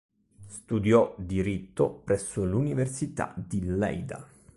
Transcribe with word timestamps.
Studiò 0.47 1.13
diritto 1.15 1.91
presso 2.03 2.43
l'Università 2.43 3.35
di 3.35 3.61
Lleida. 3.63 4.27